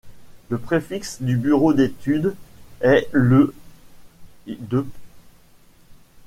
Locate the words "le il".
3.11-4.57